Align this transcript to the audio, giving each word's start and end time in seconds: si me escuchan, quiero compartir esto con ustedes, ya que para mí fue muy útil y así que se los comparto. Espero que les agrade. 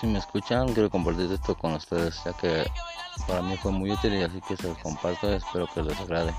si 0.00 0.06
me 0.06 0.18
escuchan, 0.18 0.72
quiero 0.72 0.88
compartir 0.88 1.30
esto 1.30 1.54
con 1.54 1.74
ustedes, 1.74 2.22
ya 2.24 2.32
que 2.32 2.64
para 3.28 3.42
mí 3.42 3.54
fue 3.58 3.70
muy 3.70 3.90
útil 3.90 4.14
y 4.14 4.22
así 4.22 4.40
que 4.48 4.56
se 4.56 4.68
los 4.68 4.78
comparto. 4.78 5.30
Espero 5.30 5.66
que 5.74 5.82
les 5.82 6.00
agrade. 6.00 6.32